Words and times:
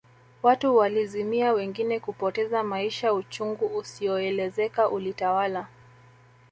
Watu 0.43 0.75
walizimia 0.77 1.53
wengine 1.53 1.99
kupoteza 1.99 2.63
maisha 2.63 3.13
uchungu 3.13 3.65
usioelezeka 3.77 4.89
ulitawala 4.89 5.67